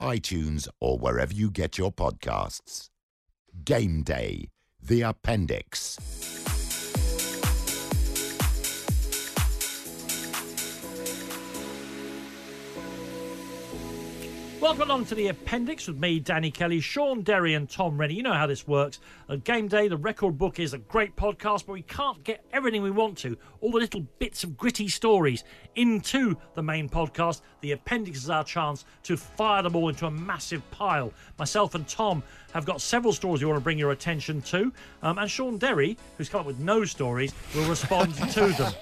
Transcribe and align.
iTunes, 0.00 0.68
or 0.80 0.98
wherever 0.98 1.32
you 1.32 1.50
get 1.50 1.78
your 1.78 1.92
podcasts. 1.92 2.88
Game 3.64 4.02
Day, 4.02 4.48
the 4.82 5.02
appendix. 5.02 5.98
Welcome 14.66 14.90
along 14.90 15.04
to 15.06 15.14
the 15.14 15.28
appendix 15.28 15.86
with 15.86 15.96
me, 15.96 16.18
Danny 16.18 16.50
Kelly, 16.50 16.80
Shaun 16.80 17.22
Derry, 17.22 17.54
and 17.54 17.70
Tom 17.70 17.96
Rennie. 17.96 18.14
You 18.14 18.24
know 18.24 18.32
how 18.32 18.48
this 18.48 18.66
works. 18.66 18.98
Game 19.44 19.68
Day, 19.68 19.86
the 19.86 19.96
record 19.96 20.36
book 20.38 20.58
is 20.58 20.72
a 20.74 20.78
great 20.78 21.14
podcast, 21.14 21.66
but 21.66 21.74
we 21.74 21.82
can't 21.82 22.22
get 22.24 22.44
everything 22.52 22.82
we 22.82 22.90
want 22.90 23.16
to, 23.18 23.38
all 23.60 23.70
the 23.70 23.78
little 23.78 24.00
bits 24.18 24.42
of 24.42 24.56
gritty 24.56 24.88
stories, 24.88 25.44
into 25.76 26.36
the 26.54 26.62
main 26.64 26.88
podcast. 26.88 27.42
The 27.60 27.72
appendix 27.72 28.18
is 28.24 28.28
our 28.30 28.42
chance 28.42 28.84
to 29.04 29.16
fire 29.16 29.62
them 29.62 29.76
all 29.76 29.88
into 29.88 30.06
a 30.06 30.10
massive 30.10 30.68
pile. 30.72 31.12
Myself 31.38 31.76
and 31.76 31.86
Tom 31.86 32.24
have 32.52 32.64
got 32.64 32.80
several 32.80 33.12
stories 33.12 33.42
we 33.42 33.46
want 33.46 33.58
to 33.58 33.64
bring 33.64 33.78
your 33.78 33.92
attention 33.92 34.40
to, 34.40 34.72
um, 35.02 35.18
and 35.18 35.30
Shaun 35.30 35.58
Derry, 35.58 35.96
who's 36.16 36.28
come 36.28 36.40
up 36.40 36.46
with 36.46 36.58
no 36.58 36.84
stories, 36.84 37.32
will 37.54 37.68
respond 37.68 38.14
to 38.32 38.48
them. 38.48 38.72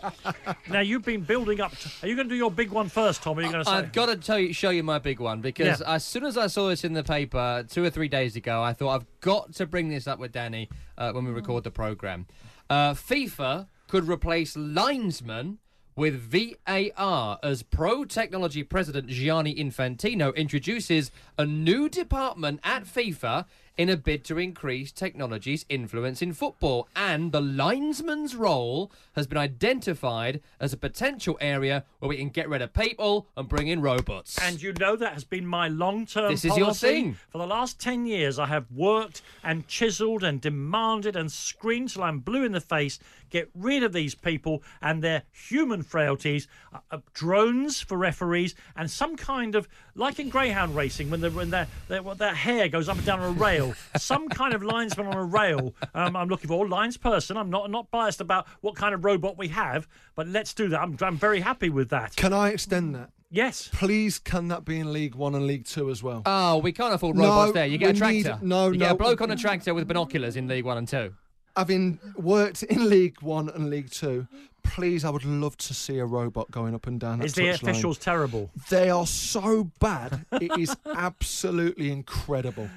Now, 0.70 0.80
you've 0.80 1.04
been 1.04 1.22
building 1.22 1.60
up. 1.60 1.76
To, 1.76 1.90
are 2.02 2.08
you 2.08 2.14
going 2.16 2.28
to 2.28 2.34
do 2.34 2.38
your 2.38 2.50
big 2.50 2.70
one 2.70 2.88
first, 2.88 3.22
Tom? 3.22 3.38
Are 3.38 3.42
you 3.42 3.50
going 3.50 3.64
to 3.64 3.70
say? 3.70 3.76
I've 3.76 3.92
got 3.92 4.06
to 4.06 4.16
tell 4.16 4.38
you, 4.38 4.52
show 4.52 4.70
you 4.70 4.82
my 4.82 4.98
big 4.98 5.20
one 5.20 5.40
because 5.40 5.66
Yeah. 5.66 5.73
As 5.82 6.04
soon 6.04 6.24
as 6.24 6.36
I 6.36 6.46
saw 6.46 6.68
this 6.68 6.84
in 6.84 6.92
the 6.92 7.04
paper 7.04 7.64
two 7.68 7.84
or 7.84 7.90
three 7.90 8.08
days 8.08 8.36
ago, 8.36 8.62
I 8.62 8.72
thought 8.72 8.90
I've 8.90 9.20
got 9.20 9.52
to 9.54 9.66
bring 9.66 9.88
this 9.88 10.06
up 10.06 10.18
with 10.18 10.32
Danny 10.32 10.68
uh, 10.98 11.12
when 11.12 11.24
we 11.24 11.30
record 11.30 11.64
the 11.64 11.70
program. 11.70 12.26
Uh, 12.68 12.94
FIFA 12.94 13.68
could 13.88 14.08
replace 14.08 14.56
linesmen 14.56 15.58
with 15.96 16.14
VAR 16.14 17.38
as 17.42 17.62
Pro 17.62 18.04
Technology 18.04 18.62
President 18.62 19.08
Gianni 19.08 19.54
Infantino 19.54 20.34
introduces 20.34 21.10
a 21.38 21.46
new 21.46 21.88
department 21.88 22.60
at 22.64 22.84
FIFA 22.84 23.46
in 23.76 23.88
a 23.88 23.96
bid 23.96 24.24
to 24.24 24.38
increase 24.38 24.92
technology's 24.92 25.64
influence 25.68 26.22
in 26.22 26.32
football. 26.32 26.88
And 26.94 27.32
the 27.32 27.40
linesman's 27.40 28.36
role 28.36 28.92
has 29.14 29.26
been 29.26 29.38
identified 29.38 30.40
as 30.60 30.72
a 30.72 30.76
potential 30.76 31.36
area 31.40 31.84
where 31.98 32.08
we 32.08 32.16
can 32.16 32.28
get 32.28 32.48
rid 32.48 32.62
of 32.62 32.72
people 32.72 33.28
and 33.36 33.48
bring 33.48 33.68
in 33.68 33.80
robots. 33.80 34.38
And 34.40 34.62
you 34.62 34.72
know 34.74 34.96
that 34.96 35.14
has 35.14 35.24
been 35.24 35.46
my 35.46 35.68
long-term 35.68 36.30
This 36.30 36.44
is 36.44 36.56
your 36.56 36.66
policy. 36.66 36.86
thing. 36.86 37.16
For 37.30 37.38
the 37.38 37.46
last 37.46 37.80
10 37.80 38.06
years, 38.06 38.38
I 38.38 38.46
have 38.46 38.70
worked 38.70 39.22
and 39.42 39.66
chiseled 39.66 40.22
and 40.22 40.40
demanded 40.40 41.16
and 41.16 41.30
screamed 41.30 41.90
till 41.90 42.04
I'm 42.04 42.20
blue 42.20 42.44
in 42.44 42.52
the 42.52 42.60
face. 42.60 42.98
Get 43.30 43.50
rid 43.54 43.82
of 43.82 43.92
these 43.92 44.14
people 44.14 44.62
and 44.80 45.02
their 45.02 45.24
human 45.32 45.82
frailties. 45.82 46.46
Uh, 46.72 46.78
uh, 46.90 46.98
drones 47.12 47.80
for 47.80 47.96
referees 47.98 48.54
and 48.76 48.88
some 48.88 49.16
kind 49.16 49.56
of, 49.56 49.66
like 49.96 50.20
in 50.20 50.28
greyhound 50.28 50.76
racing, 50.76 51.10
when, 51.10 51.20
when 51.34 51.50
their, 51.50 51.66
their 51.88 52.34
hair 52.34 52.68
goes 52.68 52.88
up 52.88 52.96
and 52.96 53.06
down 53.06 53.20
on 53.20 53.30
a 53.36 53.40
rail, 53.40 53.63
some 53.96 54.28
kind 54.28 54.52
of 54.54 54.62
linesman 54.62 55.06
on 55.06 55.16
a 55.16 55.24
rail. 55.24 55.74
Um, 55.94 56.14
I'm 56.16 56.28
looking 56.28 56.48
for 56.48 56.54
or 56.64 56.68
lines 56.68 56.96
person. 56.96 57.36
I'm 57.36 57.50
not 57.50 57.70
not 57.70 57.90
biased 57.90 58.20
about 58.20 58.46
what 58.60 58.74
kind 58.76 58.94
of 58.94 59.04
robot 59.04 59.38
we 59.38 59.48
have, 59.48 59.88
but 60.14 60.26
let's 60.28 60.52
do 60.52 60.68
that. 60.68 60.80
I'm, 60.80 60.96
I'm 61.00 61.16
very 61.16 61.40
happy 61.40 61.70
with 61.70 61.88
that. 61.90 62.14
Can 62.16 62.32
I 62.32 62.50
extend 62.50 62.94
that? 62.94 63.10
Yes. 63.30 63.68
Please, 63.72 64.18
can 64.20 64.48
that 64.48 64.64
be 64.64 64.78
in 64.78 64.92
League 64.92 65.14
One 65.16 65.34
and 65.34 65.46
League 65.46 65.64
Two 65.64 65.90
as 65.90 66.02
well? 66.02 66.22
Oh, 66.26 66.58
we 66.58 66.70
can't 66.72 66.94
afford 66.94 67.16
No, 67.16 67.22
robots 67.24 67.52
there. 67.52 67.66
You 67.66 67.78
get 67.78 67.96
a 67.96 67.98
tractor. 67.98 68.38
need- 68.40 68.42
no, 68.42 68.70
you 68.70 68.78
get 68.78 68.92
a 68.92 68.94
bloke 68.94 69.20
on 69.22 69.30
a 69.30 69.36
tractor 69.36 69.74
with 69.74 69.88
binoculars 69.88 70.36
in 70.36 70.46
League 70.46 70.64
One 70.64 70.78
and 70.78 70.86
Two. 70.86 71.14
Having 71.56 71.98
worked 72.16 72.62
in 72.64 72.88
League 72.88 73.20
One 73.22 73.48
and 73.48 73.70
League 73.70 73.90
Two, 73.90 74.26
please, 74.62 75.04
I 75.04 75.10
would 75.10 75.24
love 75.24 75.56
to 75.58 75.74
see 75.74 75.98
a 75.98 76.04
robot 76.04 76.50
going 76.50 76.74
up 76.74 76.86
and 76.86 76.98
down 76.98 77.18
that 77.20 77.26
Is 77.26 77.34
the 77.34 77.42
touchline. 77.42 77.62
officials 77.62 77.98
terrible? 77.98 78.50
They 78.70 78.90
are 78.90 79.06
so 79.06 79.70
bad. 79.80 80.24
it 80.32 80.50
is 80.58 80.76
absolutely 80.96 81.90
incredible. 81.92 82.68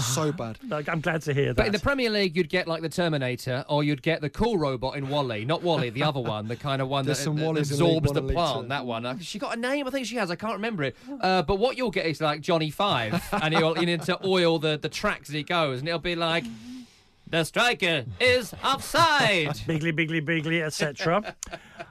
So 0.00 0.32
bad. 0.32 0.58
I'm 0.70 1.00
glad 1.00 1.22
to 1.22 1.32
hear 1.34 1.46
that. 1.46 1.56
But 1.56 1.66
in 1.66 1.72
the 1.72 1.78
Premier 1.78 2.10
League, 2.10 2.36
you'd 2.36 2.48
get 2.48 2.68
like 2.68 2.82
the 2.82 2.88
Terminator, 2.88 3.64
or 3.68 3.82
you'd 3.82 4.02
get 4.02 4.20
the 4.20 4.30
cool 4.30 4.58
robot 4.58 4.96
in 4.96 5.08
WALL-E. 5.08 5.44
Not 5.44 5.62
WALL-E, 5.62 5.90
the 5.90 6.02
other 6.02 6.20
one, 6.20 6.48
the 6.48 6.56
kind 6.56 6.82
of 6.82 6.88
one 6.88 7.04
that, 7.04 7.14
There's 7.14 7.20
some 7.20 7.36
that 7.36 7.44
Wallys 7.44 7.56
in 7.68 7.74
absorbs 7.74 8.12
the 8.12 8.22
plant. 8.22 8.68
That 8.68 8.84
one. 8.84 9.06
Uh, 9.06 9.18
She 9.20 9.38
got 9.38 9.56
a 9.56 9.60
name, 9.60 9.86
I 9.86 9.90
think 9.90 10.06
she 10.06 10.16
has. 10.16 10.30
I 10.30 10.36
can't 10.36 10.54
remember 10.54 10.84
it. 10.84 10.96
Uh, 11.20 11.42
but 11.42 11.56
what 11.58 11.76
you'll 11.76 11.90
get 11.90 12.06
is 12.06 12.20
like 12.20 12.40
Johnny 12.40 12.70
Five, 12.70 13.22
and 13.42 13.54
he'll 13.54 13.78
you 13.78 13.86
need 13.86 14.02
to 14.02 14.18
oil 14.26 14.58
the 14.58 14.76
the 14.76 14.88
tracks 14.88 15.28
as 15.28 15.34
he 15.34 15.42
goes, 15.42 15.80
and 15.80 15.88
it'll 15.88 15.98
be 16.00 16.16
like. 16.16 16.44
The 17.30 17.44
striker 17.44 18.06
is 18.18 18.52
offside. 18.64 19.54
Bigly, 19.66 19.92
bigly, 19.92 20.18
bigly, 20.18 20.62
etc. 20.62 21.36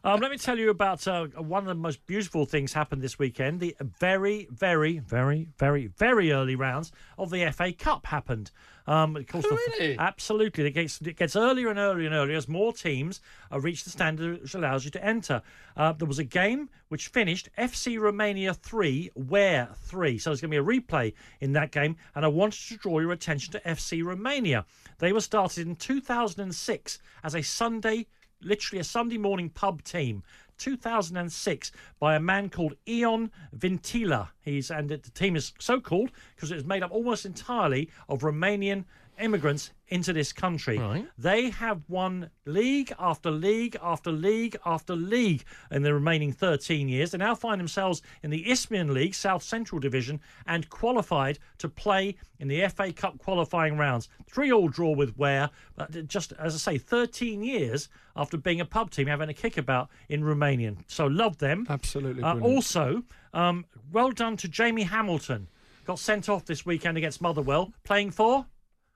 um, 0.03 0.19
let 0.19 0.31
me 0.31 0.37
tell 0.37 0.59
you 0.59 0.69
about 0.69 1.07
uh, 1.07 1.27
one 1.37 1.63
of 1.63 1.67
the 1.67 1.75
most 1.75 2.05
beautiful 2.05 2.45
things 2.45 2.73
happened 2.73 3.01
this 3.01 3.17
weekend. 3.17 3.61
The 3.61 3.73
very, 3.79 4.49
very, 4.51 4.99
very, 4.99 5.47
very, 5.57 5.87
very 5.87 6.33
early 6.33 6.57
rounds 6.57 6.91
of 7.17 7.29
the 7.29 7.49
FA 7.53 7.71
Cup 7.71 8.07
happened. 8.07 8.51
Um, 8.89 9.15
of 9.15 9.27
course, 9.27 9.45
the- 9.77 9.95
absolutely. 9.99 10.65
It 10.65 10.71
gets, 10.71 10.99
it 11.01 11.15
gets 11.15 11.35
earlier 11.35 11.69
and 11.69 11.77
earlier 11.77 12.07
and 12.07 12.15
earlier 12.15 12.35
as 12.35 12.47
more 12.47 12.73
teams 12.73 13.21
uh, 13.51 13.59
reach 13.59 13.83
the 13.83 13.91
standard 13.91 14.41
which 14.41 14.55
allows 14.55 14.83
you 14.83 14.91
to 14.91 15.05
enter. 15.05 15.43
Uh, 15.77 15.93
there 15.93 16.07
was 16.07 16.17
a 16.17 16.23
game 16.23 16.69
which 16.87 17.09
finished 17.09 17.49
FC 17.57 17.99
Romania 17.99 18.53
3, 18.53 19.11
Ware 19.15 19.69
3. 19.75 20.17
So 20.17 20.31
there's 20.31 20.41
going 20.41 20.51
to 20.51 20.63
be 20.63 20.75
a 20.75 20.81
replay 20.81 21.13
in 21.39 21.53
that 21.53 21.71
game, 21.71 21.97
and 22.15 22.25
I 22.25 22.29
wanted 22.29 22.67
to 22.69 22.77
draw 22.77 22.99
your 22.99 23.11
attention 23.11 23.51
to 23.53 23.59
FC 23.59 24.03
Romania. 24.03 24.65
They 24.97 25.13
were 25.13 25.21
started 25.21 25.67
in 25.67 25.75
2006 25.75 26.99
as 27.23 27.35
a 27.35 27.41
Sunday, 27.43 28.07
literally 28.41 28.79
a 28.79 28.83
Sunday 28.83 29.17
morning 29.17 29.49
pub 29.49 29.83
team. 29.83 30.23
2006 30.59 31.71
by 31.99 32.15
a 32.15 32.19
man 32.19 32.49
called 32.49 32.75
Ion 32.87 33.31
Vintila. 33.57 34.29
He's 34.41 34.69
and 34.69 34.89
the 34.89 34.97
team 34.97 35.35
is 35.35 35.53
so 35.59 35.79
called 35.79 36.11
because 36.35 36.51
it 36.51 36.55
was 36.55 36.65
made 36.65 36.83
up 36.83 36.91
almost 36.91 37.25
entirely 37.25 37.89
of 38.07 38.21
Romanian 38.21 38.85
immigrants 39.19 39.71
into 39.89 40.13
this 40.13 40.31
country. 40.31 40.77
Right. 40.77 41.07
They 41.17 41.49
have 41.49 41.81
won 41.87 42.29
league 42.45 42.93
after 42.99 43.31
league 43.31 43.77
after 43.81 44.11
league 44.11 44.57
after 44.65 44.95
league 44.95 45.43
in 45.71 45.81
the 45.81 45.93
remaining 45.93 46.31
13 46.31 46.87
years. 46.87 47.11
They 47.11 47.17
now 47.17 47.35
find 47.35 47.59
themselves 47.59 48.01
in 48.23 48.29
the 48.29 48.49
Isthmian 48.49 48.93
League, 48.93 49.15
South 49.15 49.43
Central 49.43 49.79
Division, 49.79 50.19
and 50.45 50.69
qualified 50.69 51.39
to 51.57 51.69
play 51.69 52.15
in 52.39 52.47
the 52.47 52.67
FA 52.69 52.93
Cup 52.93 53.17
qualifying 53.17 53.77
rounds. 53.77 54.09
Three 54.27 54.51
all 54.51 54.67
draw 54.67 54.95
with 54.95 55.17
Ware, 55.17 55.49
but 55.75 56.07
just 56.07 56.33
as 56.33 56.55
I 56.55 56.73
say, 56.73 56.77
13 56.77 57.43
years 57.43 57.89
after 58.15 58.37
being 58.37 58.61
a 58.61 58.65
pub 58.65 58.91
team, 58.91 59.07
having 59.07 59.29
a 59.29 59.33
kickabout 59.33 59.89
in 60.09 60.21
Romanian. 60.23 60.77
So 60.87 61.07
love 61.07 61.37
them. 61.37 61.65
Absolutely 61.69 62.23
Uh, 62.23 62.39
also, 62.39 63.03
um, 63.33 63.65
well 63.91 64.11
done 64.11 64.37
to 64.37 64.47
Jamie 64.47 64.83
Hamilton. 64.83 65.47
Got 65.85 65.99
sent 65.99 66.29
off 66.29 66.45
this 66.45 66.65
weekend 66.65 66.97
against 66.97 67.21
Motherwell, 67.21 67.73
playing 67.83 68.11
for. 68.11 68.45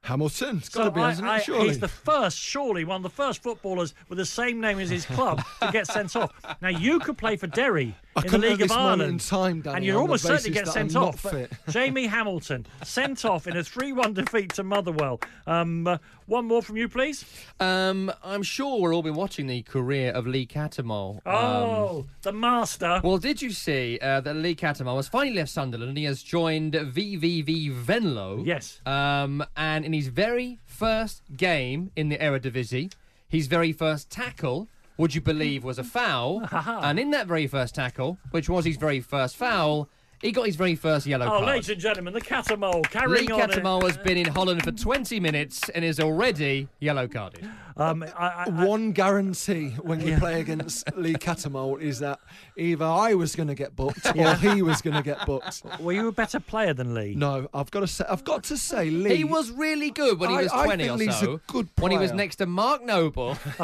Hamilton. 0.03 0.57
It's 0.57 0.69
got 0.69 0.83
to 0.85 0.91
be, 0.91 1.01
I- 1.01 1.09
hasn't 1.09 1.27
I- 1.27 1.37
it? 1.37 1.43
Surely. 1.43 1.67
He's 1.67 1.79
the 1.79 1.87
first, 1.87 2.37
surely, 2.37 2.83
one 2.83 2.97
of 2.97 3.03
the 3.03 3.09
first 3.09 3.41
footballers 3.41 3.93
with 4.09 4.17
the 4.17 4.25
same 4.25 4.59
name 4.61 4.79
as 4.79 4.89
his 4.89 5.05
club 5.05 5.41
to 5.61 5.71
get 5.71 5.87
sent 5.87 6.15
off. 6.15 6.31
Now, 6.61 6.69
you 6.69 6.99
could 6.99 7.17
play 7.17 7.35
for 7.37 7.47
Derry 7.47 7.95
I 8.15 8.21
in 8.25 8.31
the 8.31 8.37
League 8.37 8.61
of 8.61 8.69
moment 8.69 9.01
Ireland. 9.01 9.11
in 9.13 9.17
time, 9.19 9.61
Danny, 9.61 9.75
and 9.77 9.85
you'll 9.85 9.97
on 9.97 10.03
the 10.03 10.07
almost 10.09 10.23
certainly 10.23 10.49
basis 10.51 10.73
get 10.73 10.73
that 10.73 10.79
I'm 10.79 10.89
sent 10.89 11.03
off. 11.03 11.25
Jamie 11.69 12.05
Hamilton 12.07 12.65
sent 12.83 13.25
off 13.25 13.47
in 13.47 13.57
a 13.57 13.63
3 13.63 13.91
1 13.93 14.13
defeat 14.13 14.53
to 14.53 14.63
Motherwell. 14.63 15.19
Um, 15.47 15.87
uh, 15.87 15.97
one 16.27 16.45
more 16.45 16.61
from 16.61 16.77
you, 16.77 16.87
please. 16.87 17.25
Um, 17.59 18.11
I'm 18.23 18.43
sure 18.43 18.79
we're 18.79 18.93
all 18.93 19.01
been 19.03 19.13
watching 19.15 19.47
the 19.47 19.61
career 19.63 20.11
of 20.11 20.25
Lee 20.27 20.45
Cattermole. 20.45 21.15
Um, 21.25 21.33
Oh, 21.35 22.05
the 22.21 22.31
master. 22.31 23.01
well, 23.03 23.17
did 23.17 23.41
you 23.41 23.49
see 23.51 23.99
uh, 24.01 24.21
that 24.21 24.35
Lee 24.35 24.55
Cattermole 24.55 24.95
has 24.97 25.07
finally 25.07 25.35
left 25.35 25.49
Sunderland 25.51 25.89
and 25.89 25.97
he 25.97 26.03
has 26.05 26.23
joined 26.23 26.73
VVV 26.73 27.71
Venlo? 27.73 28.43
Yes. 28.45 28.79
Um, 28.85 29.43
and 29.57 29.83
in 29.85 29.91
his 29.93 30.07
very 30.07 30.59
first 30.65 31.23
game 31.35 31.91
in 31.95 32.09
the 32.09 32.17
Eredivisie, 32.17 32.91
his 33.27 33.47
very 33.47 33.73
first 33.73 34.09
tackle, 34.09 34.67
would 34.97 35.15
you 35.15 35.21
believe, 35.21 35.63
was 35.63 35.79
a 35.79 35.83
foul? 35.83 36.47
and 36.51 36.99
in 36.99 37.11
that 37.11 37.27
very 37.27 37.47
first 37.47 37.75
tackle, 37.75 38.17
which 38.31 38.49
was 38.49 38.65
his 38.65 38.77
very 38.77 38.99
first 38.99 39.35
foul, 39.35 39.89
he 40.21 40.31
got 40.31 40.45
his 40.45 40.55
very 40.55 40.75
first 40.75 41.05
yellow 41.05 41.25
card. 41.25 41.35
Oh, 41.35 41.45
card. 41.45 41.55
ladies 41.55 41.69
and 41.69 41.81
gentlemen, 41.81 42.13
the 42.13 42.21
Cattermole 42.21 42.75
Lee 42.75 42.81
carrying 42.83 43.31
on. 43.31 43.41
Cattermole 43.41 43.83
has 43.83 43.97
been 43.97 44.17
in 44.17 44.27
Holland 44.27 44.63
for 44.63 44.71
20 44.71 45.19
minutes 45.19 45.67
and 45.69 45.83
is 45.83 45.99
already 45.99 46.69
yellow 46.79 47.07
carded. 47.07 47.49
Um, 47.75 48.03
I, 48.03 48.07
I, 48.07 48.45
I, 48.45 48.65
One 48.65 48.91
guarantee 48.91 49.69
when 49.81 49.99
you 50.05 50.17
play 50.17 50.39
against 50.39 50.95
Lee 50.95 51.13
Cattermole 51.13 51.81
is 51.81 51.99
that 51.99 52.19
either 52.57 52.85
I 52.85 53.13
was 53.15 53.35
going 53.35 53.47
to 53.47 53.55
get 53.55 53.75
booked 53.75 54.05
or 54.15 54.35
he 54.35 54.61
was 54.61 54.81
going 54.81 54.95
to 54.95 55.01
get 55.03 55.25
booked. 55.25 55.63
were 55.79 55.93
you 55.93 56.07
a 56.07 56.11
better 56.11 56.39
player 56.39 56.73
than 56.73 56.93
Lee? 56.93 57.15
No, 57.15 57.47
I've 57.53 57.71
got 57.71 57.79
to 57.81 57.87
say, 57.87 58.05
I've 58.07 58.23
got 58.23 58.43
to 58.45 58.57
say, 58.57 58.89
Lee. 58.89 59.15
He 59.15 59.23
was 59.23 59.51
really 59.51 59.89
good 59.89 60.19
when 60.19 60.29
he 60.29 60.37
was 60.37 60.51
I 60.51 60.65
20 60.65 60.83
think 60.83 60.93
or 60.93 60.97
Lee's 60.97 61.19
so. 61.19 61.33
a 61.33 61.51
good 61.51 61.69
when 61.79 61.91
he 61.91 61.97
was 61.97 62.11
next 62.11 62.35
to 62.37 62.45
Mark 62.45 62.83
Noble 62.83 63.35
for 63.35 63.63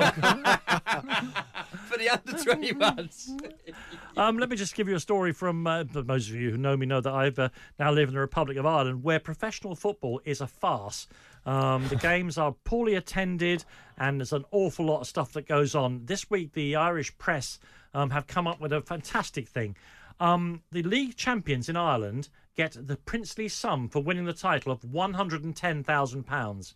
the 1.97 2.09
under 2.09 2.33
21s. 2.33 3.73
Um, 4.17 4.37
let 4.37 4.49
me 4.49 4.55
just 4.55 4.75
give 4.75 4.87
you 4.87 4.95
a 4.95 4.99
story 4.99 5.31
from 5.31 5.65
uh, 5.67 5.83
most 6.05 6.29
of 6.29 6.35
you 6.35 6.51
who 6.51 6.57
know 6.57 6.75
me 6.75 6.85
know 6.85 7.01
that 7.01 7.13
I've 7.13 7.39
uh, 7.39 7.49
now 7.77 7.91
live 7.91 8.09
in 8.09 8.15
the 8.15 8.19
Republic 8.19 8.57
of 8.57 8.65
Ireland, 8.65 9.03
where 9.03 9.19
professional 9.19 9.75
football 9.75 10.19
is 10.25 10.41
a 10.41 10.47
farce. 10.47 11.07
Um, 11.45 11.87
the 11.87 11.95
games 11.95 12.37
are 12.37 12.55
poorly 12.63 12.95
attended, 12.95 13.63
and 13.97 14.19
there's 14.19 14.33
an 14.33 14.45
awful 14.51 14.85
lot 14.85 15.01
of 15.01 15.07
stuff 15.07 15.33
that 15.33 15.47
goes 15.47 15.75
on. 15.75 16.05
This 16.05 16.29
week, 16.29 16.53
the 16.53 16.75
Irish 16.75 17.17
press 17.17 17.59
um, 17.93 18.09
have 18.11 18.27
come 18.27 18.47
up 18.47 18.59
with 18.59 18.73
a 18.73 18.81
fantastic 18.81 19.47
thing. 19.47 19.75
Um, 20.19 20.61
the 20.71 20.83
league 20.83 21.15
champions 21.15 21.69
in 21.69 21.77
Ireland 21.77 22.29
get 22.55 22.75
the 22.79 22.97
princely 22.97 23.47
sum 23.47 23.87
for 23.87 24.03
winning 24.03 24.25
the 24.25 24.33
title 24.33 24.71
of 24.71 24.83
one 24.83 25.13
hundred 25.13 25.43
and 25.43 25.55
ten 25.55 25.83
thousand 25.83 26.25
pounds. 26.25 26.75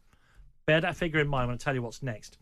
Bear 0.65 0.79
that 0.79 0.95
figure 0.95 1.19
in 1.19 1.27
mind 1.27 1.49
when 1.49 1.55
I 1.55 1.57
tell 1.57 1.75
you 1.75 1.81
what's 1.81 2.01
next. 2.01 2.37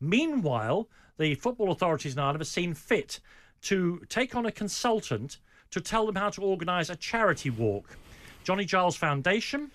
Meanwhile, 0.00 0.88
the 1.18 1.34
football 1.34 1.72
authorities 1.72 2.12
in 2.12 2.20
Ireland 2.20 2.40
have 2.40 2.48
seen 2.48 2.72
fit 2.74 3.20
to 3.62 4.02
take 4.08 4.36
on 4.36 4.46
a 4.46 4.52
consultant 4.52 5.38
to 5.70 5.80
tell 5.80 6.06
them 6.06 6.14
how 6.14 6.30
to 6.30 6.40
organise 6.40 6.88
a 6.88 6.96
charity 6.96 7.50
walk. 7.50 7.96
Johnny 8.44 8.64
Giles 8.64 8.96
Foundation, 8.96 9.72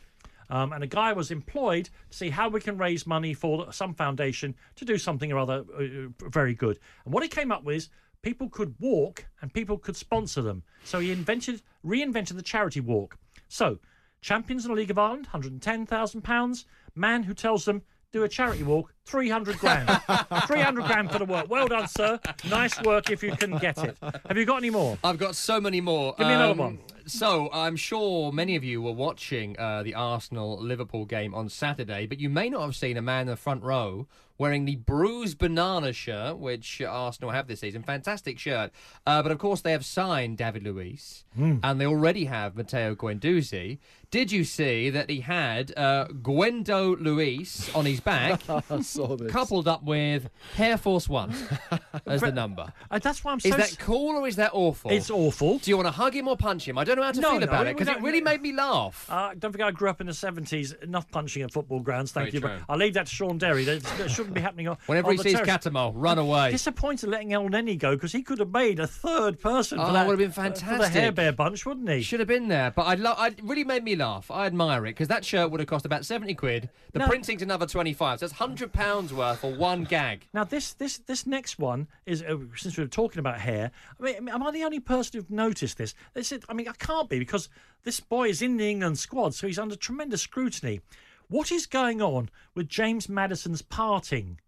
um, 0.50 0.74
and 0.74 0.84
a 0.84 0.88
guy 0.88 1.14
was 1.14 1.32
employed 1.32 1.90
to 2.10 2.18
see 2.18 2.30
how 2.30 2.50
we 2.50 2.60
can 2.60 2.78
raise 2.78 3.06
money 3.06 3.34
for 3.34 3.72
some 3.72 3.94
foundation 3.94 4.56
to 4.76 4.86
do 4.86 4.98
something 4.98 5.32
or 5.32 5.40
other 5.40 5.64
uh, 5.78 6.28
very 6.30 6.54
good. 6.54 6.80
And 7.06 7.14
what 7.14 7.24
he 7.24 7.30
came 7.30 7.52
up 7.52 7.64
with 7.64 7.90
people 8.22 8.50
could 8.50 8.76
walk 8.80 9.26
and 9.42 9.54
people 9.54 9.78
could 9.78 9.96
sponsor 9.96 10.42
them. 10.42 10.64
So 10.84 11.00
he 11.00 11.12
invented, 11.12 11.62
reinvented 11.86 12.36
the 12.36 12.42
charity 12.42 12.80
walk. 12.80 13.18
So, 13.48 13.80
champions 14.22 14.66
in 14.66 14.72
the 14.72 14.76
League 14.76 14.92
of 14.92 14.98
Ireland, 14.98 15.28
£110,000. 15.34 16.66
Man 16.96 17.24
who 17.24 17.34
tells 17.34 17.66
them, 17.66 17.84
do 18.12 18.24
a 18.24 18.30
charity 18.30 18.64
walk, 18.64 18.92
300 19.06 19.58
grand. 19.60 19.88
300 20.48 20.86
grand 20.86 21.12
for 21.12 21.20
the 21.20 21.26
work. 21.26 21.48
Well 21.50 21.68
done, 21.68 21.88
sir. 21.88 22.20
Nice 22.50 22.82
work 22.82 23.12
if 23.12 23.22
you 23.22 23.32
can 23.34 23.58
get 23.60 23.78
it. 23.84 23.98
Have 24.28 24.36
you 24.38 24.46
got 24.46 24.58
any 24.58 24.72
more? 24.72 24.98
I've 25.04 25.20
got 25.20 25.36
so 25.36 25.62
many 25.62 25.80
more. 25.80 26.16
Give 26.18 26.26
me 26.28 26.34
another 26.34 26.52
Um, 26.54 26.58
one. 26.58 26.80
So 27.06 27.50
I'm 27.54 27.76
sure 27.76 28.32
many 28.32 28.56
of 28.56 28.64
you 28.64 28.82
were 28.82 28.92
watching 28.92 29.58
uh, 29.60 29.84
the 29.84 29.94
Arsenal 29.96 30.60
Liverpool 30.60 31.06
game 31.06 31.34
on 31.36 31.50
Saturday, 31.50 32.08
but 32.08 32.20
you 32.20 32.30
may 32.30 32.50
not 32.50 32.62
have 32.62 32.76
seen 32.76 32.98
a 32.98 33.02
man 33.02 33.22
in 33.22 33.28
the 33.28 33.36
front 33.36 33.64
row 33.64 34.08
wearing 34.40 34.66
the 34.66 34.78
bruised 34.78 35.38
banana 35.38 35.92
shirt, 35.92 36.38
which 36.38 36.82
Arsenal 36.82 37.32
have 37.32 37.48
this 37.48 37.60
season. 37.60 37.84
Fantastic 37.84 38.40
shirt. 38.40 38.72
Uh, 39.06 39.22
but 39.22 39.32
of 39.32 39.38
course, 39.38 39.62
they 39.62 39.72
have 39.72 39.86
signed 39.86 40.38
David 40.38 40.64
Luiz, 40.64 41.26
Hmm. 41.36 41.58
and 41.62 41.80
they 41.82 41.86
already 41.86 42.26
have 42.26 42.56
Matteo 42.56 42.96
Guendouzi. 42.96 43.80
Did 44.12 44.32
you 44.32 44.44
see 44.44 44.90
that 44.90 45.08
he 45.08 45.20
had 45.20 45.72
uh, 45.78 46.08
Guendo 46.08 47.00
Luis 47.00 47.70
on 47.76 47.86
his 47.86 48.00
back? 48.00 48.42
I 48.50 48.82
saw 48.82 49.16
this. 49.16 49.32
Coupled 49.32 49.68
up 49.68 49.84
with 49.84 50.32
Air 50.58 50.78
Force 50.78 51.08
One 51.08 51.32
as 52.08 52.22
the 52.22 52.32
number. 52.32 52.74
Uh, 52.90 52.98
that's 52.98 53.24
why 53.24 53.34
I'm 53.34 53.38
Is 53.38 53.44
so. 53.44 53.58
that 53.58 53.78
cool 53.78 54.18
or 54.18 54.28
is 54.28 54.36
that 54.38 54.50
awful? 54.54 54.90
It's 54.90 55.12
awful. 55.12 55.60
Do 55.60 55.70
you 55.70 55.78
want 55.78 55.88
to 55.90 55.92
hug 55.92 56.16
him 56.16 56.28
or 56.28 56.36
punch 56.36 56.68
him? 56.68 56.80
I 56.80 56.86
don't 56.86 56.96
know 56.96 57.04
how 57.04 57.12
to 57.12 57.22
No, 57.22 57.30
feel 57.32 57.40
no, 57.42 57.44
about 57.46 57.66
we 57.66 57.70
it 57.70 57.74
because 57.78 57.88
it 57.88 57.94
don't- 57.96 58.04
really 58.04 58.22
made 58.22 58.42
me 58.42 58.52
laugh. 58.52 59.06
Uh, 59.08 59.36
don't 59.38 59.52
forget, 59.52 59.68
I 59.68 59.72
grew 59.72 59.90
up 59.92 60.02
in 60.02 60.08
the 60.08 60.14
70s. 60.14 60.82
Enough 60.82 61.12
punching 61.12 61.44
at 61.44 61.52
football 61.54 61.80
grounds, 61.80 62.12
thank 62.12 62.32
Very 62.32 62.34
you. 62.34 62.40
true. 62.42 62.50
But 62.68 62.74
I'll 62.74 62.80
leave 62.80 62.96
that 62.96 63.06
to 63.06 63.14
Shaun 63.14 63.38
Derry. 63.38 63.64
That, 63.64 63.84
that 63.84 64.10
shouldn't 64.10 64.34
be 64.34 64.42
happening 64.42 64.68
on 64.70 64.78
Whenever 64.88 65.10
on 65.10 65.14
he 65.14 65.18
the 65.18 65.24
sees 65.24 65.34
terrace. 65.34 65.48
Cattermole, 65.50 65.92
run 65.96 66.18
away. 66.18 66.50
Disappointed 66.50 67.12
letting 67.12 67.30
Elneny 67.30 67.78
go 67.78 67.96
because 67.96 68.12
he 68.12 68.24
could 68.24 68.40
have 68.40 68.50
made 68.52 68.80
a 68.80 68.88
third 68.88 69.40
person 69.40 69.78
for 69.78 69.84
Oh, 69.86 69.94
that. 69.94 70.08
would 70.08 70.20
have 70.20 70.34
been 70.36 70.44
uh, 70.46 70.50
For 70.50 70.54
the 70.56 70.60
fantastic. 70.66 70.94
Hair 71.00 71.12
Bear 71.12 71.32
bunch, 71.32 71.64
wouldn't 71.68 71.88
he? 71.90 71.98
He 71.98 72.02
should 72.02 72.20
have 72.22 72.28
been 72.28 72.48
there, 72.48 72.72
but 72.72 72.88
I 72.88 72.96
lo- 72.96 73.14
I 73.16 73.36
really 73.44 73.64
made 73.64 73.84
me 73.84 73.96
laugh. 74.00 74.32
I 74.32 74.48
admire 74.48 74.86
it 74.88 74.92
because 74.92 75.08
that 75.10 75.24
shirt 75.24 75.52
would 75.52 75.60
have 75.60 75.70
cost 75.70 75.86
about 75.86 76.04
seventy 76.06 76.34
quid. 76.34 76.70
The 76.94 77.00
No. 77.00 77.08
printing's 77.08 77.42
another 77.44 77.68
twenty-five. 77.68 78.20
So 78.20 78.26
that's 78.26 78.38
hundred 78.40 78.74
pounds 78.74 79.14
worth 79.14 79.40
for 79.42 79.54
one 79.54 79.84
gag. 79.84 80.28
Now 80.34 80.44
this 80.44 80.74
this 80.74 80.98
this 80.98 81.28
next 81.28 81.60
one 81.60 81.88
is 82.08 82.24
uh, 82.24 82.38
since 82.56 82.76
we 82.78 82.84
were 82.84 82.90
talking 82.90 83.20
about 83.20 83.40
hair. 83.40 83.72
I 84.00 84.04
mean, 84.04 84.28
am 84.30 84.42
I 84.42 84.52
the 84.52 84.64
only 84.64 84.80
person 84.80 85.20
who've 85.20 85.30
noticed 85.30 85.78
this? 85.78 85.94
This 86.16 86.32
is, 86.32 86.40
I 86.50 86.54
mean, 86.54 86.68
I 86.68 86.74
can't 86.74 87.10
be 87.10 87.20
because 87.20 87.50
this 87.84 88.00
boy 88.00 88.30
is 88.30 88.42
in 88.42 88.58
the 88.58 88.70
England 88.70 88.98
squad, 88.98 89.36
so 89.36 89.46
he's 89.46 89.60
under 89.60 89.76
tremendous 89.76 90.22
scrutiny. 90.24 90.82
What 91.28 91.52
is 91.52 91.68
going 91.68 92.02
on 92.02 92.30
with 92.56 92.68
James 92.68 93.08
Maddison's 93.08 93.62
parting? 93.62 94.40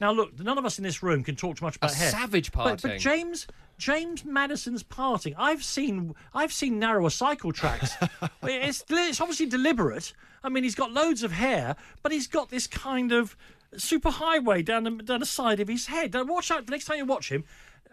Now, 0.00 0.12
look, 0.12 0.38
none 0.38 0.58
of 0.58 0.64
us 0.64 0.78
in 0.78 0.84
this 0.84 1.02
room 1.02 1.24
can 1.24 1.34
talk 1.34 1.56
too 1.56 1.64
much 1.64 1.76
about 1.76 1.92
hair. 1.94 2.10
savage 2.10 2.52
But- 2.52 2.82
But. 2.82 2.98
James 2.98 3.46
James 3.78 4.24
Maddison's 4.24 4.82
parting, 4.82 5.34
I've 5.38 5.62
seen 5.62 6.14
I've 6.34 6.52
seen 6.52 6.78
narrower 6.78 7.10
cycle 7.10 7.52
tracks. 7.52 7.92
it's 8.42 8.84
it's 8.90 9.20
obviously 9.20 9.46
deliberate. 9.46 10.12
I 10.42 10.48
mean, 10.48 10.64
he's 10.64 10.74
got 10.74 10.92
loads 10.92 11.22
of 11.22 11.32
hair, 11.32 11.76
but 12.02 12.12
he's 12.12 12.26
got 12.26 12.50
this 12.50 12.66
kind 12.66 13.12
of 13.12 13.36
super 13.76 14.10
highway 14.10 14.62
down 14.62 14.84
the 14.84 14.90
down 14.90 15.20
the 15.20 15.26
side 15.26 15.60
of 15.60 15.68
his 15.68 15.86
head. 15.86 16.12
Now, 16.12 16.24
watch 16.24 16.50
out 16.50 16.66
the 16.66 16.72
next 16.72 16.86
time 16.86 16.98
you 16.98 17.04
watch 17.04 17.30
him. 17.30 17.44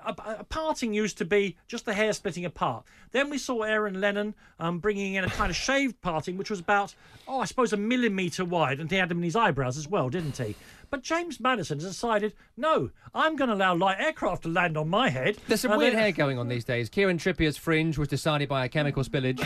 A, 0.05 0.13
a 0.39 0.43
parting 0.43 0.93
used 0.93 1.17
to 1.19 1.25
be 1.25 1.57
just 1.67 1.85
the 1.85 1.93
hair 1.93 2.13
splitting 2.13 2.45
apart. 2.45 2.83
Then 3.11 3.29
we 3.29 3.37
saw 3.37 3.63
Aaron 3.63 3.99
Lennon 3.99 4.35
um, 4.59 4.77
bringing 4.79 5.15
in 5.15 5.23
a 5.23 5.29
kind 5.29 5.49
of 5.49 5.55
shaved 5.55 5.99
parting, 6.01 6.37
which 6.37 6.49
was 6.51 6.59
about, 6.59 6.93
oh, 7.27 7.39
I 7.39 7.45
suppose 7.45 7.73
a 7.73 7.77
millimetre 7.77 8.45
wide, 8.45 8.79
and 8.79 8.91
he 8.91 8.97
had 8.97 9.09
them 9.09 9.19
in 9.19 9.23
his 9.23 9.35
eyebrows 9.35 9.77
as 9.77 9.87
well, 9.87 10.09
didn't 10.09 10.37
he? 10.37 10.55
But 10.89 11.01
James 11.03 11.39
Maddison 11.39 11.79
has 11.79 11.87
decided, 11.87 12.33
no, 12.57 12.91
I'm 13.13 13.35
going 13.35 13.49
to 13.49 13.55
allow 13.55 13.75
light 13.75 13.97
aircraft 13.99 14.43
to 14.43 14.49
land 14.49 14.77
on 14.77 14.89
my 14.89 15.09
head. 15.09 15.37
There's 15.47 15.61
some 15.61 15.71
And 15.71 15.79
weird 15.79 15.93
hair 15.93 16.11
going 16.11 16.37
on 16.37 16.47
these 16.47 16.63
days. 16.63 16.89
Kieran 16.89 17.17
Trippier's 17.17 17.57
fringe 17.57 17.97
was 17.97 18.07
decided 18.07 18.49
by 18.49 18.65
a 18.65 18.69
chemical 18.69 19.03
spillage. 19.03 19.45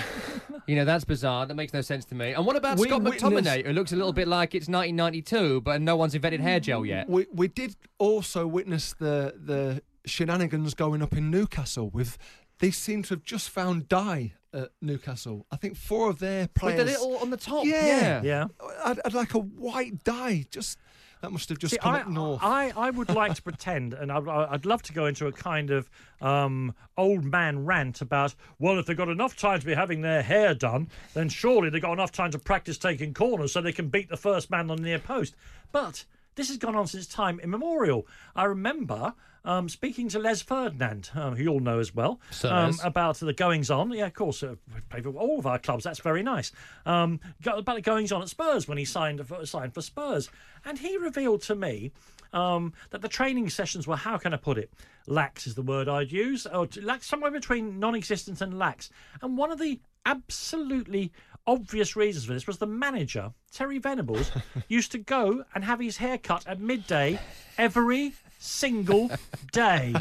you 0.68 0.76
know, 0.76 0.86
that's 0.86 1.04
bizarre. 1.06 1.46
That 1.46 1.56
makes 1.56 1.74
no 1.74 1.82
sense 1.82 2.06
to 2.06 2.16
me. 2.16 2.34
And 2.34 2.46
what 2.46 2.56
about 2.56 2.78
We 2.78 2.88
Scott 2.88 3.02
witnessed- 3.04 3.24
McTominay, 3.26 3.66
who 3.66 3.74
looks 3.74 3.92
a 3.92 3.96
little 3.96 4.14
bit 4.14 4.28
like 4.28 4.56
it's 4.56 4.68
1992, 4.68 5.62
but 5.62 5.82
no 5.82 5.96
one's 5.96 6.16
invented 6.16 6.42
hair 6.42 6.60
gel 6.60 6.86
yet? 6.86 7.10
We 7.10 7.26
we 7.34 7.48
did 7.48 7.76
also 7.98 8.46
witness 8.48 8.94
the 8.94 9.34
the 9.38 9.82
shenanigans 10.06 10.74
going 10.74 11.02
up 11.02 11.14
in 11.14 11.30
Newcastle 11.30 11.90
with 11.90 12.18
they 12.60 12.72
seem 12.72 13.04
to 13.04 13.10
have 13.16 13.24
just 13.24 13.50
found 13.50 13.88
dye 13.88 14.34
at 14.54 14.70
Newcastle. 14.82 15.46
I 15.52 15.56
think 15.58 15.76
four 15.76 16.10
of 16.10 16.20
their 16.20 16.48
players. 16.48 16.78
With 16.78 16.86
players. 16.88 17.00
the 17.00 17.08
little 17.08 17.22
on 17.22 17.30
the 17.30 17.38
top. 17.38 17.66
Yeah. 17.66 18.22
Yeah. 18.24 18.48
I'd, 18.84 19.00
I'd 19.06 19.14
like 19.14 19.34
a 19.34 19.40
white 19.40 20.04
dye. 20.04 20.46
Just 20.52 20.78
that 21.22 21.32
must 21.32 21.50
have 21.50 21.60
just 21.60 21.74
See, 21.74 21.78
come 21.78 21.96
I, 21.96 22.02
up 22.02 22.08
north. 22.08 22.40
I, 22.42 22.72
I 22.76 22.90
would 22.92 23.10
like 23.10 23.34
to 23.34 23.42
pretend, 23.42 23.94
and 23.94 24.12
I'd, 24.12 24.28
I'd 24.28 24.66
love 24.66 24.82
to 24.84 24.94
go 24.94 25.06
into 25.06 25.28
a 25.28 25.32
kind 25.32 25.70
of 25.70 25.90
um, 26.22 26.74
old 26.98 27.26
man 27.26 27.66
rant 27.66 28.02
about, 28.02 28.36
well, 28.58 28.80
if 28.80 28.86
they've 28.86 28.96
got 28.96 29.10
enough 29.10 29.36
time 29.36 29.60
to 29.60 29.66
be 29.66 29.74
having 29.74 30.02
their 30.02 30.22
hair 30.22 30.54
done, 30.54 30.88
then 31.14 31.28
surely 31.28 31.70
they've 31.70 31.82
got 31.82 31.92
enough 31.92 32.14
time 32.14 32.32
to 32.32 32.40
practice 32.40 32.78
taking 32.78 33.14
corners 33.14 33.52
so 33.52 33.62
they 33.62 33.74
can 33.74 33.90
beat 33.90 34.08
the 34.10 34.18
first 34.18 34.50
man 34.50 34.72
on 34.72 34.78
the 34.78 34.84
near 34.84 35.00
post. 35.00 35.36
But 35.74 36.06
this 36.40 36.48
has 36.48 36.58
gone 36.58 36.76
on 36.76 36.88
since 36.88 37.06
time 37.06 37.40
immemorial. 37.42 38.08
I 38.34 38.46
remember 38.46 39.14
um, 39.44 39.68
speaking 39.68 40.08
to 40.10 40.20
Les 40.20 40.42
Ferdinand, 40.42 41.10
um, 41.14 41.36
who 41.36 41.44
you 41.44 41.50
all 41.50 41.60
know 41.60 41.80
as 41.80 41.94
well, 41.94 42.20
um, 42.44 42.80
about 42.84 43.18
the 43.18 43.34
goings 43.34 43.70
on. 43.70 43.92
Yeah, 43.92 44.06
of 44.06 44.14
course, 44.14 44.42
uh, 44.42 44.56
we 44.74 44.82
play 44.82 45.02
for 45.02 45.10
all 45.10 45.40
of 45.40 45.46
our 45.46 45.60
clubs. 45.60 45.84
That's 45.84 46.00
very 46.00 46.24
nice. 46.24 46.52
Um, 46.86 47.20
about 47.46 47.76
the 47.76 47.82
goings 47.82 48.12
on 48.12 48.22
at 48.22 48.30
Spurs 48.30 48.68
when 48.68 48.78
he 48.78 48.86
signed 48.86 49.26
for, 49.28 49.46
signed 49.46 49.74
for 49.74 49.82
Spurs, 49.82 50.30
and 50.64 50.80
he 50.80 50.98
revealed 50.98 51.42
to 51.44 51.56
me 51.56 51.92
um, 52.34 52.74
that 52.92 53.02
the 53.02 53.08
training 53.08 53.50
sessions 53.50 53.88
were 53.88 53.96
how 53.96 54.18
can 54.18 54.34
I 54.34 54.38
put 54.38 54.58
it? 54.58 54.72
Lax 55.08 55.48
is 55.48 55.56
the 55.56 55.62
word 55.62 55.88
I'd 55.88 56.12
use, 56.12 56.46
or 56.46 56.68
t- 56.68 56.82
lax 56.82 57.08
somewhere 57.08 57.32
between 57.32 57.80
non-existent 57.80 58.42
and 58.42 58.58
lax. 58.58 58.90
And 59.22 59.38
one 59.38 59.52
of 59.52 59.60
the 59.60 59.80
absolutely 60.06 61.12
obvious 61.48 61.96
reasons 61.96 62.26
for 62.26 62.34
this 62.34 62.48
was 62.48 62.58
the 62.58 62.68
manager 62.68 63.32
Terry 63.52 63.80
Venables 63.80 64.32
used 64.68 64.92
to 64.92 64.98
go 64.98 65.44
and 65.56 65.64
have 65.64 65.80
his 65.80 65.98
hair 65.98 66.18
cut 66.18 66.46
at 66.48 66.60
midday 66.60 67.20
every 67.58 68.14
single 68.38 69.12
day. 69.52 69.94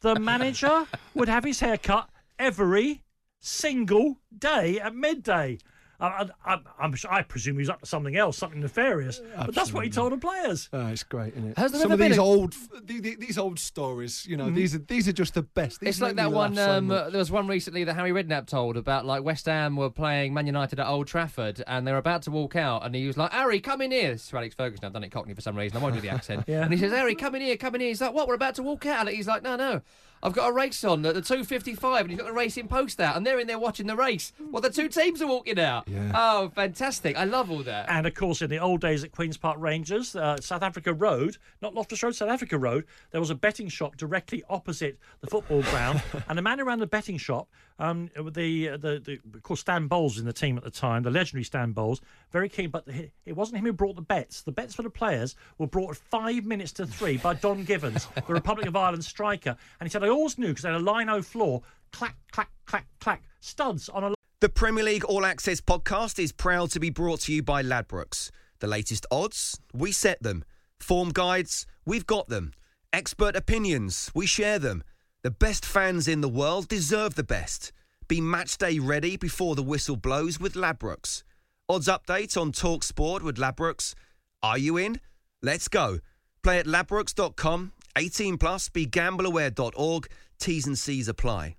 The 0.00 0.18
manager 0.18 0.86
would 1.14 1.28
have 1.28 1.44
his 1.44 1.60
hair 1.60 1.78
cut 1.78 2.08
every 2.38 3.02
single 3.40 4.18
day 4.36 4.78
at 4.80 4.94
midday. 4.94 5.58
I, 6.00 6.28
I, 6.44 6.58
I'm, 6.78 6.94
I 7.10 7.22
presume 7.22 7.56
he 7.56 7.58
was 7.60 7.70
up 7.70 7.80
to 7.80 7.86
something 7.86 8.16
else, 8.16 8.36
something 8.38 8.60
nefarious. 8.60 9.20
But 9.36 9.54
that's 9.54 9.72
what 9.72 9.84
he 9.84 9.90
told 9.90 10.12
the 10.12 10.16
players. 10.16 10.68
Oh, 10.72 10.86
it's 10.86 11.02
great, 11.02 11.34
isn't 11.34 11.50
it? 11.50 11.58
Has 11.58 11.72
there 11.72 11.80
Some 11.82 11.92
ever 11.92 12.02
of 12.02 12.08
these 12.08 12.18
a- 12.18 12.22
old, 12.22 12.54
th- 12.86 13.02
th- 13.02 13.18
these 13.18 13.38
old 13.38 13.58
stories. 13.58 14.26
You 14.26 14.36
know, 14.36 14.50
these 14.50 14.74
are 14.74 14.78
these 14.78 15.06
are 15.08 15.12
just 15.12 15.34
the 15.34 15.42
best. 15.42 15.80
These 15.80 15.88
It's 15.90 16.00
like 16.00 16.16
that 16.16 16.32
one. 16.32 16.54
so 16.56 16.70
Um, 16.78 16.88
there 16.88 17.10
was 17.12 17.30
one 17.30 17.46
recently 17.46 17.84
that 17.84 17.94
Harry 17.94 18.12
Redknapp 18.12 18.46
told 18.46 18.76
about 18.76 19.04
like 19.06 19.22
West 19.22 19.46
Ham 19.46 19.76
were 19.76 19.90
playing 19.90 20.32
Man 20.34 20.46
United 20.46 20.80
at 20.80 20.86
Old 20.86 21.06
Trafford 21.06 21.62
and 21.66 21.86
they 21.86 21.92
were 21.92 21.98
about 21.98 22.22
to 22.22 22.30
walk 22.30 22.56
out 22.56 22.84
and 22.86 22.94
he 22.94 23.06
was 23.06 23.16
like, 23.16 23.32
"Harry, 23.32 23.60
come 23.60 23.80
in 23.82 23.90
here." 23.90 24.12
This 24.12 24.26
is 24.26 24.34
Alex 24.34 24.54
Ferguson. 24.54 24.84
I've 24.86 24.92
done 24.92 25.04
it 25.04 25.10
Cockney 25.10 25.34
for 25.34 25.40
some 25.42 25.56
reason. 25.56 25.76
I 25.76 25.80
won't 25.80 25.94
do 25.94 26.00
the 26.00 26.08
accent. 26.10 26.44
Yeah. 26.48 26.62
And 26.62 26.72
he 26.72 26.78
says, 26.78 26.92
"Harry, 26.92 27.14
come 27.14 27.34
in 27.34 27.42
here, 27.42 27.56
come 27.56 27.74
in 27.74 27.80
here." 27.82 27.88
He's 27.90 28.00
like, 28.00 28.12
"What? 28.14 28.26
We're 28.26 28.34
about 28.34 28.54
to 28.56 28.62
walk 28.62 28.86
out." 28.86 29.06
And 29.06 29.14
he's 29.16 29.26
like, 29.28 29.42
"No, 29.42 29.56
no." 29.56 29.82
I've 30.22 30.32
got 30.32 30.48
a 30.48 30.52
race 30.52 30.84
on 30.84 31.04
at 31.06 31.14
the 31.14 31.22
2.55 31.22 32.00
and 32.00 32.10
he's 32.10 32.18
got 32.18 32.26
the 32.26 32.32
racing 32.32 32.68
post 32.68 33.00
out 33.00 33.16
and 33.16 33.26
they're 33.26 33.38
in 33.38 33.46
there 33.46 33.58
watching 33.58 33.86
the 33.86 33.96
race. 33.96 34.32
Well, 34.50 34.60
the 34.60 34.70
two 34.70 34.88
teams 34.88 35.22
are 35.22 35.26
walking 35.26 35.58
out. 35.58 35.88
Yeah. 35.88 36.12
Oh, 36.14 36.50
fantastic. 36.54 37.16
I 37.16 37.24
love 37.24 37.50
all 37.50 37.62
that. 37.62 37.86
And 37.88 38.06
of 38.06 38.14
course, 38.14 38.42
in 38.42 38.50
the 38.50 38.58
old 38.58 38.80
days 38.80 39.02
at 39.02 39.12
Queen's 39.12 39.36
Park 39.36 39.56
Rangers, 39.58 40.14
uh, 40.14 40.38
South 40.40 40.62
Africa 40.62 40.92
Road, 40.92 41.38
not 41.62 41.74
Loftus 41.74 42.02
Road, 42.02 42.14
South 42.14 42.28
Africa 42.30 42.58
Road, 42.58 42.84
there 43.12 43.20
was 43.20 43.30
a 43.30 43.34
betting 43.34 43.68
shop 43.68 43.96
directly 43.96 44.42
opposite 44.50 44.98
the 45.20 45.26
football 45.26 45.62
ground. 45.62 46.02
and 46.28 46.36
the 46.36 46.42
man 46.42 46.58
who 46.58 46.64
ran 46.66 46.78
the 46.78 46.86
betting 46.86 47.16
shop, 47.16 47.48
um, 47.80 48.10
the, 48.14 48.30
the, 48.30 49.02
the, 49.04 49.18
of 49.34 49.42
course, 49.42 49.60
Stan 49.60 49.88
Bowles 49.88 50.14
was 50.14 50.20
in 50.20 50.26
the 50.26 50.32
team 50.32 50.56
at 50.56 50.64
the 50.64 50.70
time, 50.70 51.02
the 51.02 51.10
legendary 51.10 51.44
Stan 51.44 51.72
Bowles, 51.72 52.00
very 52.30 52.48
keen, 52.48 52.70
but 52.70 52.88
he- 52.88 53.10
it 53.26 53.34
wasn't 53.34 53.58
him 53.58 53.64
who 53.64 53.72
brought 53.72 53.96
the 53.96 54.02
bets. 54.02 54.42
The 54.42 54.52
bets 54.52 54.74
for 54.74 54.82
the 54.82 54.90
players 54.90 55.34
were 55.58 55.66
brought 55.66 55.96
five 55.96 56.44
minutes 56.44 56.72
to 56.72 56.86
three 56.86 57.16
by 57.16 57.34
Don 57.34 57.64
Givens, 57.64 58.06
the 58.26 58.32
Republic 58.34 58.66
of 58.66 58.76
Ireland 58.76 59.04
striker. 59.04 59.56
And 59.80 59.88
he 59.88 59.90
said, 59.90 60.04
I 60.04 60.08
always 60.08 60.38
knew 60.38 60.48
because 60.48 60.62
they 60.62 60.70
had 60.70 60.80
a 60.80 60.84
lino 60.92 61.22
floor, 61.22 61.62
clack, 61.92 62.16
clack, 62.30 62.50
clack, 62.66 62.86
clack, 63.00 63.22
studs 63.40 63.88
on 63.88 64.04
a 64.04 64.14
The 64.40 64.48
Premier 64.48 64.84
League 64.84 65.04
All 65.04 65.24
Access 65.24 65.60
podcast 65.60 66.18
is 66.22 66.32
proud 66.32 66.70
to 66.72 66.80
be 66.80 66.90
brought 66.90 67.20
to 67.22 67.32
you 67.32 67.42
by 67.42 67.62
Ladbrokes. 67.62 68.30
The 68.60 68.66
latest 68.66 69.06
odds, 69.10 69.58
we 69.72 69.90
set 69.90 70.22
them. 70.22 70.44
Form 70.78 71.10
guides, 71.10 71.66
we've 71.86 72.06
got 72.06 72.28
them. 72.28 72.52
Expert 72.92 73.36
opinions, 73.36 74.10
we 74.14 74.26
share 74.26 74.58
them. 74.58 74.82
The 75.22 75.30
best 75.30 75.66
fans 75.66 76.08
in 76.08 76.22
the 76.22 76.30
world 76.30 76.66
deserve 76.68 77.14
the 77.14 77.22
best. 77.22 77.72
Be 78.08 78.22
match 78.22 78.56
day 78.56 78.78
ready 78.78 79.18
before 79.18 79.54
the 79.54 79.62
whistle 79.62 79.96
blows 79.96 80.40
with 80.40 80.54
Ladbrokes. 80.54 81.24
Odds 81.68 81.88
update 81.88 82.40
on 82.40 82.52
Talk 82.52 82.82
Sport 82.82 83.22
with 83.22 83.36
Ladbrokes. 83.36 83.94
Are 84.42 84.56
you 84.56 84.78
in? 84.78 84.98
Let's 85.42 85.68
go. 85.68 85.98
Play 86.42 86.58
at 86.58 86.66
ladbrokes.com. 86.66 87.72
18 87.96 88.38
plus. 88.38 88.70
BeGambleAware.org. 88.70 90.06
T's 90.38 90.66
and 90.66 90.78
C's 90.78 91.06
apply. 91.06 91.56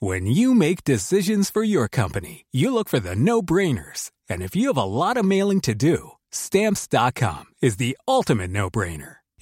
When 0.00 0.26
you 0.26 0.54
make 0.54 0.84
decisions 0.84 1.48
for 1.50 1.62
your 1.62 1.88
company, 1.88 2.44
you 2.50 2.74
look 2.74 2.88
for 2.90 3.00
the 3.00 3.14
no 3.14 3.40
brainers. 3.40 4.10
And 4.28 4.42
if 4.42 4.54
you 4.54 4.66
have 4.68 4.76
a 4.76 4.82
lot 4.82 5.16
of 5.16 5.24
mailing 5.24 5.60
to 5.62 5.74
do, 5.74 6.10
stamps.com 6.30 7.44
is 7.62 7.76
the 7.76 7.96
ultimate 8.06 8.50
no 8.50 8.68
brainer. 8.68 9.23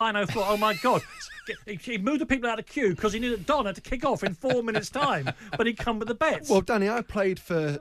I 0.00 0.12
know. 0.12 0.26
Thought, 0.26 0.46
oh 0.48 0.56
my 0.56 0.74
god, 0.74 1.02
he, 1.66 1.98
moved 1.98 2.20
the 2.20 2.26
people 2.26 2.48
out 2.48 2.58
of 2.58 2.66
the 2.66 2.72
queue 2.72 2.90
because 2.90 3.12
he 3.12 3.20
knew 3.20 3.30
that 3.30 3.46
Don 3.46 3.66
had 3.66 3.74
to 3.74 3.80
kick 3.80 4.04
off 4.04 4.24
in 4.24 4.34
four 4.34 4.62
minutes' 4.64 4.90
time, 4.90 5.30
but 5.56 5.66
he'd 5.66 5.78
come 5.78 5.98
with 5.98 6.08
the 6.08 6.14
bets. 6.14 6.48
Well, 6.48 6.60
Danny, 6.60 6.88
I 6.88 7.02
played 7.02 7.38
for 7.38 7.78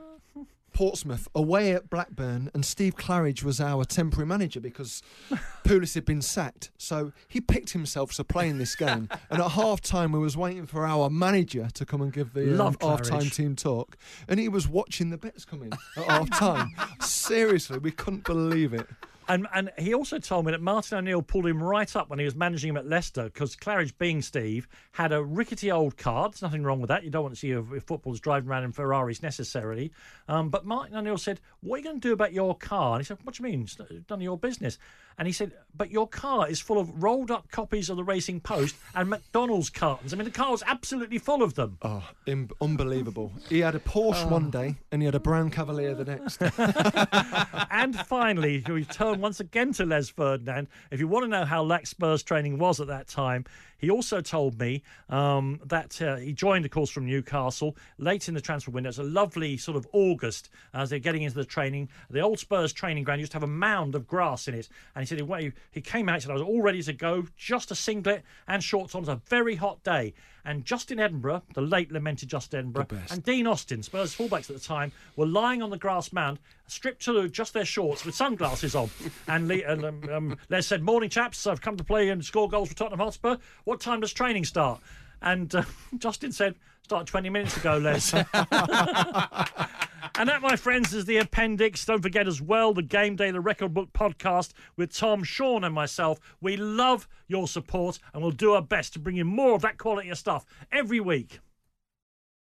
Portsmouth 0.74 1.28
away 1.36 1.74
at 1.74 1.90
Blackburn, 1.90 2.52
and 2.54 2.64
Steve 2.66 2.96
Claridge 2.96 3.44
was 3.44 3.60
our 3.60 3.84
temporary 3.84 4.26
manager 4.26 4.60
because 4.60 5.02
Pulis 5.64 5.96
had 5.96 6.06
been 6.06 6.22
sacked. 6.22 6.72
So 6.78 7.12
he 7.28 7.42
picked 7.42 7.72
himself 7.72 8.14
to 8.14 8.24
play 8.24 8.48
in 8.48 8.60
this 8.60 8.76
game. 8.76 9.10
and 9.30 9.42
at 9.42 9.52
half 9.52 9.82
time, 9.82 10.12
we 10.12 10.20
was 10.20 10.38
waiting 10.38 10.66
for 10.66 10.86
our 10.86 11.10
manager 11.10 11.68
to 11.74 11.86
come 11.86 12.02
and 12.02 12.14
give 12.14 12.34
the 12.34 12.64
um, 12.64 12.76
half 12.82 13.02
time 13.02 13.30
team 13.30 13.56
talk, 13.56 13.98
and 14.28 14.40
he 14.40 14.50
was 14.50 14.68
watching 14.68 15.10
the 15.10 15.18
bets 15.18 15.46
come 15.46 15.64
in 15.64 15.74
at 15.74 16.06
half 16.06 16.30
time. 16.32 16.72
Seriously, 17.02 17.78
we 17.78 17.92
couldn't 17.92 18.24
believe 18.24 18.74
it. 18.74 18.88
And 19.30 19.48
and 19.54 19.72
he 19.78 19.94
also 19.94 20.18
told 20.18 20.46
me 20.48 20.52
that 20.52 20.62
Martin 20.62 20.98
O'Neill 20.98 21.22
pulled 21.22 21.46
him 21.46 21.62
right 21.62 21.96
up 21.96 22.10
when 22.10 22.18
he 22.18 22.26
was 22.26 22.36
managing 22.36 22.72
him 22.72 22.78
at 22.78 22.88
Leicester 22.88 23.26
because 23.26 23.56
Claridge, 23.56 23.94
being 24.00 24.24
Steve, 24.24 24.68
had 24.92 25.12
a 25.12 25.24
rickety 25.24 25.72
old 25.72 25.98
car. 25.98 26.30
There's 26.30 26.42
nothing 26.42 26.64
wrong 26.64 26.82
with 26.82 26.88
that. 26.88 27.04
You 27.04 27.12
don't 27.12 27.22
want 27.24 27.36
to 27.36 27.40
see 27.40 27.48
your 27.48 27.64
your 27.72 27.82
footballers 27.82 28.20
driving 28.20 28.50
around 28.50 28.64
in 28.64 28.72
Ferraris 28.72 29.22
necessarily. 29.22 29.92
Um, 30.28 30.50
but 30.50 30.66
Martin 30.66 30.96
O'Neill 30.96 31.20
said, 31.20 31.40
"What 31.62 31.76
are 31.76 31.78
you 31.80 31.84
going 31.84 32.02
to 32.02 32.08
do 32.08 32.14
about 32.14 32.34
your 32.34 32.56
car?" 32.56 32.96
And 32.96 33.02
he 33.02 33.06
said, 33.06 33.20
"What 33.24 33.36
do 33.36 33.44
you 33.44 33.50
mean? 33.50 33.62
It's 33.62 33.78
none 33.80 34.20
of 34.20 34.22
your 34.22 34.38
business." 34.38 34.80
And 35.20 35.28
he 35.28 35.34
said, 35.34 35.52
"But 35.76 35.92
your 35.92 36.08
car 36.08 36.50
is 36.50 36.60
full 36.60 36.80
of 36.80 37.04
rolled 37.04 37.30
up 37.30 37.52
copies 37.52 37.90
of 37.90 37.98
the 37.98 38.04
Racing 38.04 38.40
Post 38.40 38.76
and 38.96 39.10
McDonald's 39.10 39.70
cartons. 39.70 40.14
I 40.14 40.18
mean, 40.18 40.26
the 40.26 40.32
car 40.32 40.52
was 40.52 40.64
absolutely 40.66 41.20
full 41.20 41.44
of 41.44 41.54
them." 41.54 41.78
Oh, 41.84 42.10
im- 42.26 42.50
unbelievable. 42.62 43.32
He 43.48 43.60
had 43.60 43.76
a 43.76 43.80
Porsche 43.80 44.28
one 44.28 44.50
day, 44.50 44.78
and 44.92 45.02
he 45.02 45.06
had 45.06 45.16
a 45.16 45.20
brown 45.20 45.52
Cavalier 45.52 45.94
the 45.94 46.06
next. 46.06 46.42
and 47.72 47.96
finally, 47.96 48.64
we 48.68 48.86
turn 48.86 49.19
once 49.22 49.40
again 49.40 49.74
to 49.74 49.86
Les 49.86 50.10
Ferdinand. 50.10 50.68
If 50.92 51.00
you 51.00 51.08
want 51.08 51.24
to 51.24 51.30
know 51.30 51.46
how 51.46 51.64
lax 51.64 51.90
Spurs 51.90 52.24
training 52.24 52.58
was 52.58 52.80
at 52.80 52.88
that 52.88 53.08
time, 53.08 53.46
he 53.78 53.90
also 53.90 54.22
told 54.22 54.60
me 54.60 54.84
um, 55.10 55.60
that 55.66 56.02
uh, 56.02 56.18
he 56.18 56.34
joined, 56.34 56.66
of 56.66 56.72
course, 56.72 56.90
from 56.90 57.06
Newcastle 57.06 57.78
late 57.98 58.28
in 58.28 58.34
the 58.34 58.42
transfer 58.42 58.72
window. 58.72 58.90
It's 58.90 58.98
a 58.98 59.04
lovely 59.04 59.58
sort 59.58 59.78
of 59.78 59.88
August 59.94 60.50
as 60.74 60.90
they're 60.90 61.00
getting 61.00 61.24
into 61.24 61.36
the 61.36 61.46
training. 61.46 61.90
The 62.10 62.20
old 62.20 62.40
Spurs 62.40 62.74
training 62.74 63.06
ground 63.06 63.22
used 63.22 63.32
to 63.32 63.38
have 63.38 63.44
a 63.44 63.48
mound 63.48 63.96
of 63.96 64.06
grass 64.06 64.48
in 64.48 64.54
it. 64.54 64.68
And 64.96 65.04
he 65.04 65.06
said 65.08 65.20
he, 65.20 65.52
he 65.72 65.82
came 65.82 66.10
out 66.10 66.16
and 66.16 66.24
said, 66.24 66.32
I 66.32 66.34
was 66.34 66.42
all 66.42 66.62
ready 66.62 66.82
to 66.84 66.94
go, 66.94 67.26
just 67.38 67.72
a 67.72 67.76
singlet 67.76 68.24
and 68.48 68.64
shorts 68.64 68.96
on. 68.96 69.00
It 69.00 69.08
was 69.08 69.10
a 69.10 69.22
very 69.30 69.56
hot 69.56 69.84
day. 69.84 70.14
And 70.46 70.66
Justin 70.66 71.00
Edinburgh, 71.00 71.44
the 71.54 71.62
late 71.62 71.92
lamented 71.92 72.30
Justin 72.30 72.60
Edinburgh, 72.60 72.88
and 73.12 73.24
Dean 73.24 73.48
Austin, 73.48 73.84
Spurs 73.84 74.16
fullbacks 74.16 74.50
at 74.50 74.56
the 74.56 74.60
time, 74.60 74.92
were 75.16 75.26
lying 75.26 75.62
on 75.62 75.70
the 75.70 75.78
grass 75.78 76.12
mound, 76.14 76.40
stripped 76.68 77.04
to 77.06 77.28
just 77.30 77.54
their 77.54 77.66
shorts 77.66 78.06
with 78.06 78.16
sunglasses 78.16 78.76
on. 78.76 78.90
And, 79.28 79.52
um, 79.86 80.02
um, 80.12 80.38
Les 80.50 80.66
said, 80.66 80.82
Morning, 80.82 81.10
chaps. 81.10 81.46
I've 81.46 81.62
come 81.62 81.78
to 81.78 81.84
play 81.84 82.10
and 82.10 82.24
score 82.24 82.50
goals 82.50 82.70
for 82.70 82.76
Tottenham 82.76 83.00
Hotspur. 83.00 83.38
What 83.64 83.80
time 83.80 84.00
does 84.00 84.14
training 84.14 84.46
start? 84.46 84.82
And 85.22 85.54
uh, 85.54 85.64
Justin 85.98 86.32
said, 86.32 86.56
Start 86.84 87.06
20 87.06 87.30
minutes 87.30 87.58
ago, 87.58 87.78
Les. 87.78 88.14
And 90.20 90.28
that, 90.28 90.42
my 90.42 90.58
friends, 90.58 90.94
is 90.94 91.06
the 91.06 91.16
appendix. 91.16 91.86
Don't 91.86 92.02
forget 92.02 92.28
as 92.28 92.42
well 92.42 92.74
the 92.74 92.82
Game 92.82 93.16
Day, 93.16 93.32
the 93.32 93.40
Record 93.40 93.74
Book 93.74 93.94
podcast 93.94 94.52
with 94.76 94.94
Tom, 94.94 95.24
Shaun, 95.24 95.64
and 95.64 95.74
myself. 95.74 96.20
We 96.42 96.58
love 96.58 97.08
your 97.30 97.48
support 97.48 98.00
and 98.14 98.22
we'll 98.22 98.32
do 98.34 98.52
our 98.52 98.62
best 98.62 98.92
to 98.94 99.00
bring 99.00 99.16
you 99.16 99.24
more 99.24 99.56
of 99.56 99.62
that 99.62 99.78
quality 99.78 100.10
of 100.10 100.18
stuff 100.18 100.46
every 100.74 101.00
week. 101.00 101.40